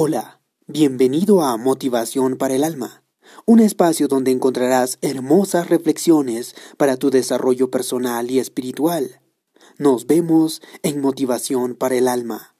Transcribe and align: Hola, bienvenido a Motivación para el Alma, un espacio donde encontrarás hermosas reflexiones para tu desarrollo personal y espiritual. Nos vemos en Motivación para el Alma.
Hola, 0.00 0.40
bienvenido 0.68 1.42
a 1.42 1.56
Motivación 1.56 2.36
para 2.36 2.54
el 2.54 2.62
Alma, 2.62 3.02
un 3.46 3.58
espacio 3.58 4.06
donde 4.06 4.30
encontrarás 4.30 4.96
hermosas 5.02 5.68
reflexiones 5.68 6.54
para 6.76 6.96
tu 6.96 7.10
desarrollo 7.10 7.68
personal 7.68 8.30
y 8.30 8.38
espiritual. 8.38 9.20
Nos 9.76 10.06
vemos 10.06 10.62
en 10.84 11.00
Motivación 11.00 11.74
para 11.74 11.96
el 11.96 12.06
Alma. 12.06 12.54